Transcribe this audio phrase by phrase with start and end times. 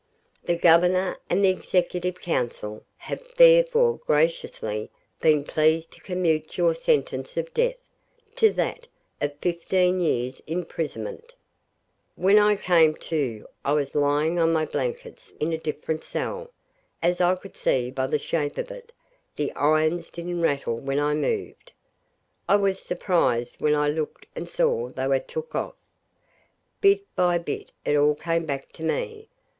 [0.43, 4.89] The Governor and the Executive Council have therefore graciously
[5.21, 7.75] been pleased to commute your sentence of death
[8.37, 8.87] to that
[9.21, 11.35] of fifteen years' imprisonment.'.....
[12.15, 16.51] When I came to I was lying on my blankets in a different cell,
[17.03, 18.91] as I could see by the shape of it.
[19.35, 21.73] The irons didn't rattle when I moved.
[22.49, 25.75] I was surprised when I looked and saw they were took off.
[26.81, 29.29] Bit by bit it all came back to me.